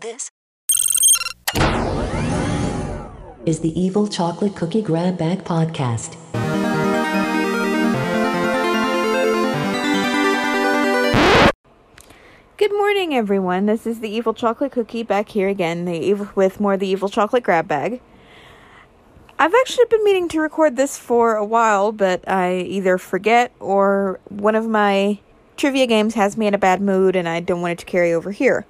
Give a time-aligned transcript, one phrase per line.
[0.00, 0.30] This
[3.44, 6.14] is the Evil Chocolate Cookie Grab Bag Podcast.
[12.56, 13.66] Good morning, everyone.
[13.66, 17.08] This is the Evil Chocolate Cookie back here again, the evil, with more the Evil
[17.08, 18.00] Chocolate Grab Bag.
[19.36, 24.20] I've actually been meaning to record this for a while, but I either forget or
[24.28, 25.18] one of my
[25.56, 28.12] trivia games has me in a bad mood and I don't want it to carry
[28.12, 28.64] over here.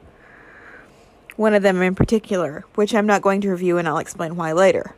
[1.38, 4.52] One of them in particular, which I'm not going to review and I'll explain why
[4.52, 4.96] later.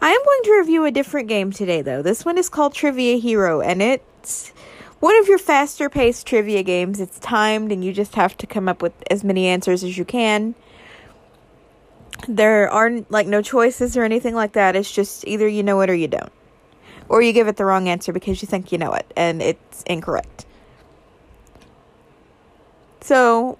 [0.00, 2.00] I am going to review a different game today, though.
[2.00, 4.54] This one is called Trivia Hero, and it's
[5.00, 7.00] one of your faster paced trivia games.
[7.00, 10.06] It's timed, and you just have to come up with as many answers as you
[10.06, 10.54] can.
[12.26, 14.74] There aren't like no choices or anything like that.
[14.74, 16.32] It's just either you know it or you don't.
[17.10, 19.82] Or you give it the wrong answer because you think you know it and it's
[19.82, 20.46] incorrect.
[23.02, 23.58] So,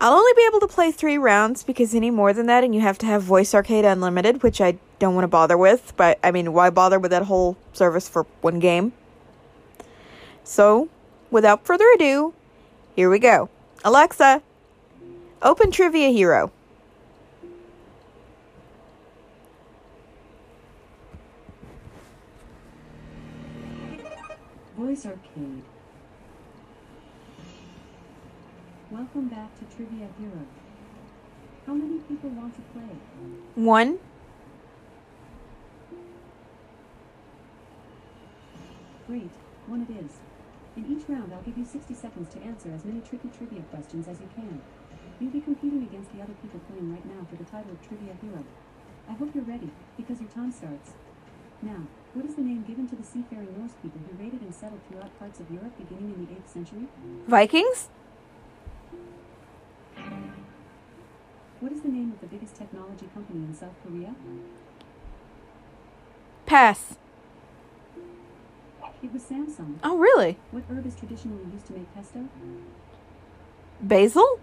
[0.00, 2.80] I'll only be able to play three rounds because any more than that, and you
[2.80, 5.92] have to have Voice Arcade Unlimited, which I don't want to bother with.
[5.96, 8.92] But I mean, why bother with that whole service for one game?
[10.44, 10.88] So,
[11.32, 12.32] without further ado,
[12.94, 13.48] here we go.
[13.84, 14.40] Alexa,
[15.42, 16.52] open Trivia Hero.
[24.76, 25.67] Voice Arcade.
[28.90, 30.46] Welcome back to Trivia Hero.
[31.66, 32.96] How many people want to play?
[33.54, 33.98] One,
[39.06, 39.30] Great,
[39.66, 40.20] one it is.
[40.76, 44.08] In each round, I'll give you 60 seconds to answer as many tricky trivia questions
[44.08, 44.60] as you can.
[45.20, 48.16] You'll be competing against the other people playing right now for the title of Trivia
[48.20, 48.44] Hero.
[49.08, 50.92] I hope you're ready, because your time starts.
[51.60, 54.80] Now, what is the name given to the seafaring Norse people who raided and settled
[54.88, 56.88] throughout parts of Europe beginning in the 8th century?
[57.26, 57.88] Vikings,
[61.60, 64.14] What is the name of the biggest technology company in South Korea?
[66.48, 66.96] pass.
[69.02, 69.78] It was Samsung.
[69.84, 70.38] Oh, really?
[70.50, 72.26] What herb is traditionally used to make pesto?
[73.80, 74.40] Basil?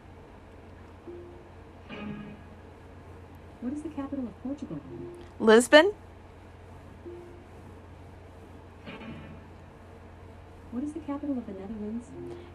[3.59, 4.79] What is the capital of Portugal?
[5.39, 5.91] Lisbon?
[10.71, 12.07] What is the capital of the Netherlands?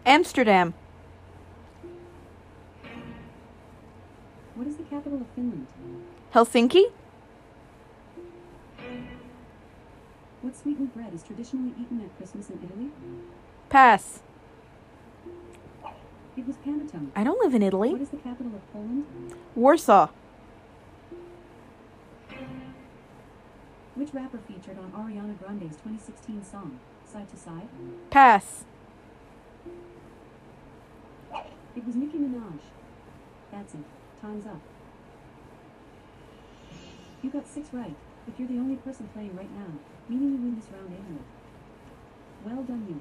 [0.06, 0.74] Amsterdam?
[4.60, 5.66] What is the capital of Finland?
[6.34, 6.92] Helsinki?
[10.42, 12.90] What sweetened bread is traditionally eaten at Christmas in Italy?
[13.70, 14.20] Pass.
[16.36, 17.08] It was panettone.
[17.16, 17.92] I don't live in Italy.
[17.92, 19.06] is the capital of Poland?
[19.54, 20.10] Warsaw.
[23.94, 26.78] Which rapper featured on Ariana Grande's 2016 song,
[27.10, 27.68] Side to Side?
[28.10, 28.64] Pass.
[31.74, 32.60] It was Nicki Minaj.
[33.50, 33.84] That's it.
[34.20, 34.60] Time's up.
[37.22, 37.94] You got six right,
[38.26, 39.72] but you're the only person playing right now,
[40.08, 41.24] meaning you win this round anyway.
[42.44, 43.00] Well done, you.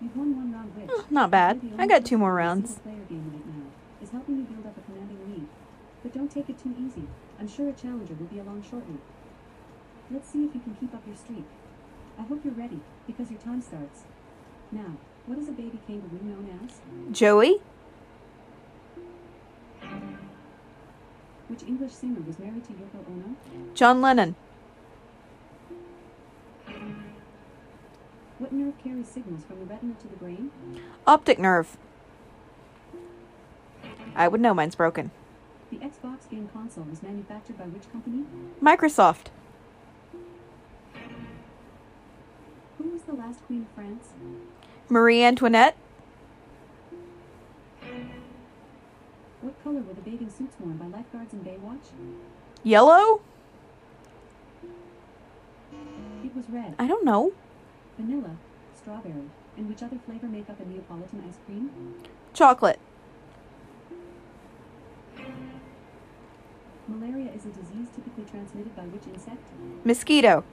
[0.00, 1.60] You've won one round, which Hmm, not bad.
[1.78, 2.78] I got two more rounds.
[2.84, 3.66] game right now,
[4.02, 5.46] is helping you build up a commanding lead.
[6.02, 7.06] But don't take it too easy.
[7.38, 8.96] I'm sure a challenger will be along shortly.
[10.10, 11.44] Let's see if you can keep up your streak.
[12.18, 14.02] I hope you're ready, because your time starts.
[14.72, 14.96] Now,
[15.26, 16.80] what is a baby kangaroo known as?
[17.16, 17.60] Joey?
[21.50, 23.34] Which English singer was married to Yoko Ono?
[23.74, 24.36] John Lennon.
[28.38, 30.52] What nerve carries signals from the retina to the brain?
[31.08, 31.76] Optic nerve.
[34.14, 35.10] I would know mine's broken.
[35.72, 38.24] The Xbox game console was manufactured by which company?
[38.62, 39.26] Microsoft.
[42.78, 44.10] Who was the last queen of France?
[44.88, 45.76] Marie Antoinette.
[49.40, 51.88] What color were the bathing suits worn by lifeguards in Baywatch?
[52.62, 53.20] Yellow?
[56.24, 57.32] It was red, I don't know.
[57.98, 58.36] vanilla,
[58.76, 61.70] strawberry, and which other flavor make up a Neapolitan ice cream?
[62.34, 62.78] Chocolate.
[66.86, 69.42] Malaria is a disease typically transmitted by which insect?
[69.84, 70.44] Mosquito.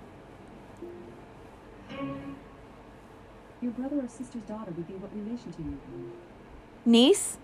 [3.61, 5.77] Your brother or sister's daughter would be what relation to you?
[6.85, 7.37] Niece.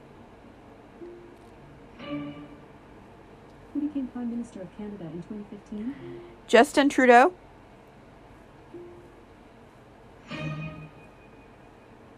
[3.73, 5.95] Who became Prime Minister of Canada in 2015?
[6.47, 7.33] Justin Trudeau.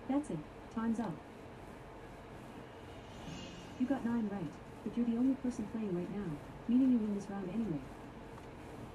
[0.10, 0.40] That's it.
[0.74, 1.14] Time's up.
[3.80, 4.52] You got nine right,
[4.84, 6.32] but you're the only person playing right now,
[6.68, 7.82] meaning you win this round anyway.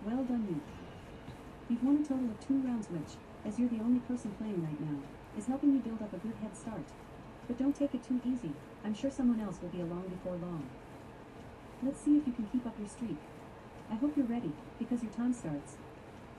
[0.04, 0.60] Well done, you.
[1.68, 3.16] You've won a total of two rounds, which,
[3.46, 4.98] as you're the only person playing right now,
[5.38, 6.82] is helping you build up a good head start.
[7.50, 8.52] But don't take it too easy.
[8.84, 10.70] I'm sure someone else will be along before long.
[11.82, 13.16] Let's see if you can keep up your streak.
[13.90, 15.74] I hope you're ready, because your time starts.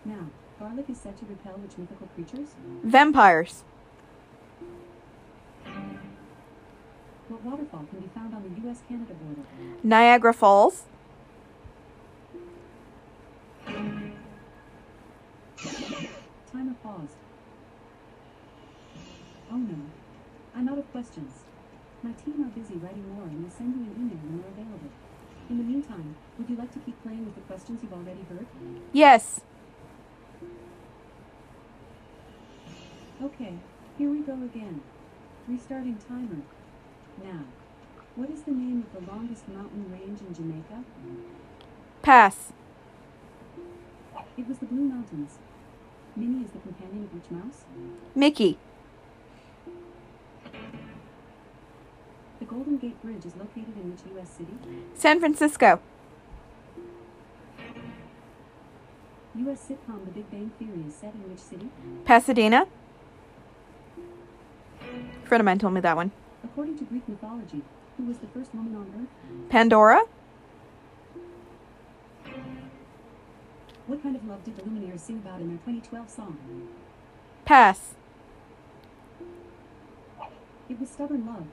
[0.06, 2.56] Now, garlic is said to repel which mythical creatures?
[2.82, 3.66] Vampires.
[7.28, 9.42] What waterfall can be found on the US-Canada border?
[9.84, 10.84] Niagara Falls.
[16.54, 17.18] Timer paused.
[19.52, 19.76] Oh no.
[20.72, 21.44] Out of questions.
[22.02, 24.90] My team are busy writing more and will send you an email when we're available.
[25.50, 28.48] In the meantime, would you like to keep playing with the questions you've already heard?
[28.94, 29.42] Yes.
[33.22, 33.56] Okay,
[33.98, 34.82] here we go again.
[35.46, 36.42] Restarting timer.
[37.22, 37.44] Now,
[38.16, 40.86] what is the name of the longest mountain range in Jamaica?
[42.02, 42.54] Pass.
[44.38, 45.38] It was the Blue Mountains.
[46.16, 47.66] Minnie is the companion of which mouse?
[48.16, 48.58] Mickey.
[52.42, 54.32] The Golden Gate Bridge is located in which U.S.
[54.32, 54.54] city?
[54.96, 55.80] San Francisco.
[59.36, 59.70] U.S.
[59.70, 61.70] sitcom The Big Bang Theory is set in which city?
[62.04, 62.66] Pasadena.
[65.24, 66.12] friend of mine told me that one.
[66.44, 67.62] According to Greek mythology,
[67.98, 69.50] who was the first woman on Earth?
[69.52, 70.02] Pandora.
[73.86, 76.68] What kind of love did the Lumineers sing about in their 2012 song?
[77.46, 77.94] Pass.
[80.68, 81.46] It was Stubborn Love.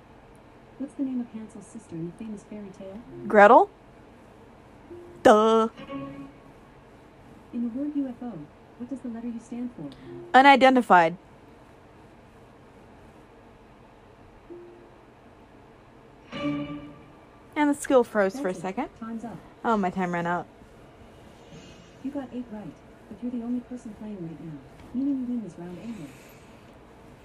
[0.78, 3.00] What's the name of Hansel's sister in the famous fairy tale?
[3.26, 3.69] Gretel.
[5.25, 5.69] Duh.
[7.52, 8.32] In the word UFO,
[8.78, 9.90] what does the letter U stand for?
[10.38, 11.16] Unidentified.
[16.32, 18.88] And the skill froze for a second.
[19.00, 19.36] Time's up.
[19.64, 20.46] Oh, my time ran out.
[22.04, 22.72] You got eight right,
[23.08, 24.52] but you're the only person playing right now,
[24.94, 26.10] meaning you win this round anyway.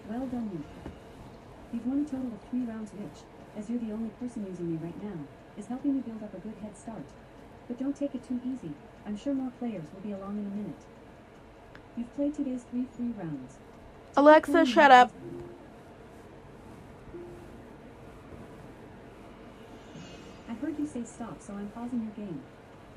[0.09, 0.63] Well done, you.
[1.71, 3.23] You've won a total of three rounds which,
[3.57, 5.19] as you're the only person using me right now,
[5.57, 7.05] is helping you build up a good head start.
[7.67, 8.73] But don't take it too easy.
[9.05, 10.81] I'm sure more players will be along in a minute.
[11.95, 13.57] You've played today's three free rounds.
[14.17, 15.11] Alexa, shut up.
[20.50, 22.41] I heard you say stop, so I'm pausing your game.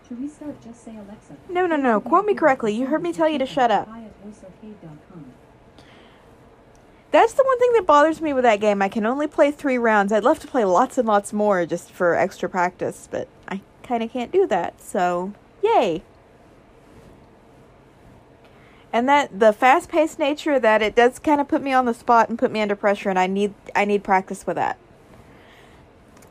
[0.08, 1.36] To restart, just say Alexa.
[1.48, 2.00] No, no, no.
[2.00, 2.72] Quote me correctly.
[2.72, 3.88] You heard me tell you to shut up.
[7.12, 8.82] That's the one thing that bothers me with that game.
[8.82, 10.12] I can only play three rounds.
[10.12, 14.02] I'd love to play lots and lots more just for extra practice, but I kind
[14.02, 14.82] of can't do that.
[14.82, 15.32] So,
[15.62, 16.02] yay.
[18.92, 21.94] And that the fast-paced nature of that it does kind of put me on the
[21.94, 24.78] spot and put me under pressure, and I need I need practice with that.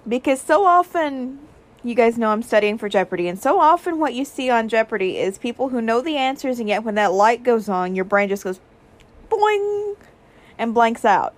[0.07, 1.39] Because so often,
[1.83, 5.17] you guys know I'm studying for Jeopardy, and so often what you see on Jeopardy
[5.17, 8.29] is people who know the answers, and yet when that light goes on, your brain
[8.29, 8.59] just goes
[9.29, 9.95] boing
[10.57, 11.33] and blanks out.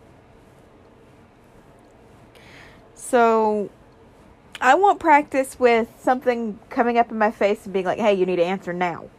[2.95, 3.69] So
[4.59, 8.25] I want practice with something coming up in my face and being like, hey, you
[8.25, 9.09] need to answer now.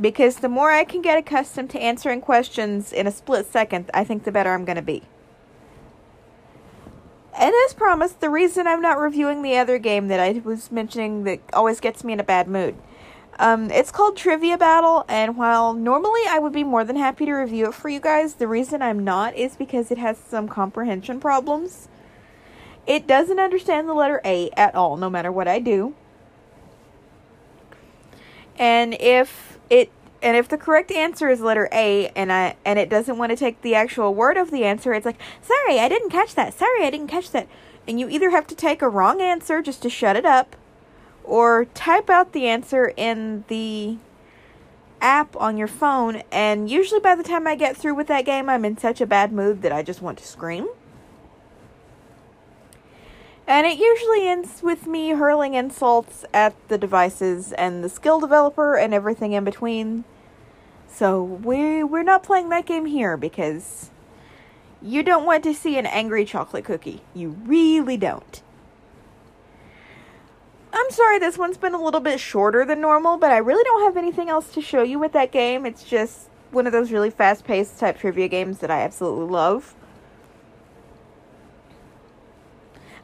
[0.00, 4.04] Because the more I can get accustomed to answering questions in a split second, I
[4.04, 5.02] think the better I'm going to be.
[7.38, 11.24] And as promised, the reason I'm not reviewing the other game that I was mentioning
[11.24, 12.76] that always gets me in a bad mood.
[13.38, 17.32] Um, it's called Trivia Battle, and while normally I would be more than happy to
[17.32, 21.18] review it for you guys, the reason I'm not is because it has some comprehension
[21.18, 21.88] problems.
[22.86, 25.94] It doesn't understand the letter A at all, no matter what I do.
[28.58, 32.90] And if it and if the correct answer is letter A and I and it
[32.90, 36.10] doesn't want to take the actual word of the answer, it's like, "Sorry, I didn't
[36.10, 36.54] catch that.
[36.54, 37.48] Sorry, I didn't catch that."
[37.88, 40.54] And you either have to take a wrong answer just to shut it up
[41.24, 43.96] or type out the answer in the
[45.00, 48.48] app on your phone and usually by the time I get through with that game
[48.48, 50.68] I'm in such a bad mood that I just want to scream.
[53.46, 58.76] And it usually ends with me hurling insults at the devices and the skill developer
[58.76, 60.04] and everything in between.
[60.88, 63.90] So we we're not playing that game here because
[64.80, 67.02] you don't want to see an angry chocolate cookie.
[67.14, 68.42] You really don't.
[70.72, 73.82] I'm sorry this one's been a little bit shorter than normal, but I really don't
[73.82, 75.66] have anything else to show you with that game.
[75.66, 79.74] It's just one of those really fast paced type trivia games that I absolutely love.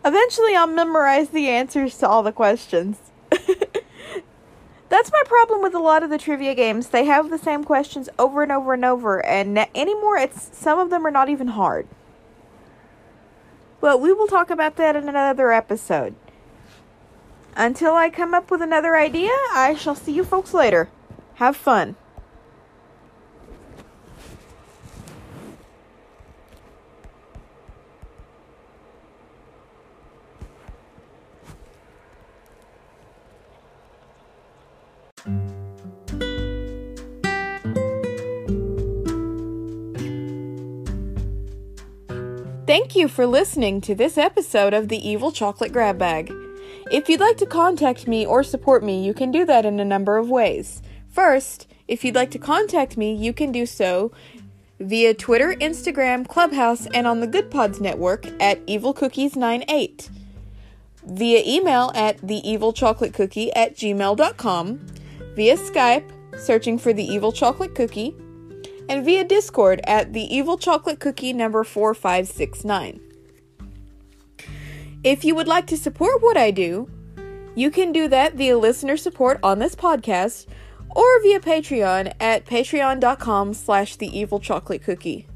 [0.04, 2.98] Eventually, I'll memorize the answers to all the questions.
[4.88, 6.88] That's my problem with a lot of the trivia games.
[6.88, 10.88] They have the same questions over and over and over, and anymore, it's some of
[10.88, 11.86] them are not even hard.
[13.80, 16.14] But we will talk about that in another episode.
[17.60, 20.88] Until I come up with another idea, I shall see you folks later.
[21.34, 21.96] Have fun.
[42.68, 46.32] Thank you for listening to this episode of the Evil Chocolate Grab Bag.
[46.90, 49.84] If you'd like to contact me or support me, you can do that in a
[49.84, 50.80] number of ways.
[51.10, 54.10] First, if you'd like to contact me, you can do so
[54.80, 60.08] via Twitter, Instagram, Clubhouse, and on the Good Pods Network at evilcookies98,
[61.04, 64.86] via email at theevilchocolatecookie at gmail.com,
[65.34, 68.16] via Skype, searching for the Evil Chocolate Cookie,
[68.88, 73.07] and via Discord at the Evil Chocolate Cookie number 4569.
[75.04, 76.90] If you would like to support what I do,
[77.54, 80.46] you can do that via listener support on this podcast
[80.90, 85.28] or via Patreon at patreon.com slash the evil chocolate cookie.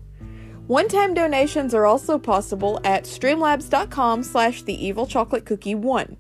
[0.67, 6.17] One-time donations are also possible at streamlabs.com slash the evil chocolate cookie 1.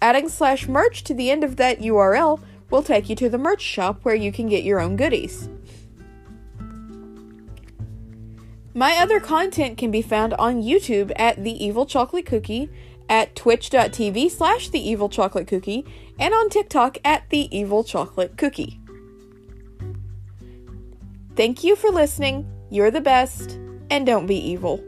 [0.00, 3.62] Adding slash merch to the end of that URL will take you to the merch
[3.62, 5.48] shop where you can get your own goodies.
[8.78, 12.70] My other content can be found on YouTube at The Evil Chocolate Cookie,
[13.08, 15.84] at twitch.tv slash The Evil Chocolate Cookie,
[16.16, 18.78] and on TikTok at The Evil Chocolate Cookie.
[21.34, 22.48] Thank you for listening.
[22.70, 23.58] You're the best,
[23.90, 24.80] and don't be evil.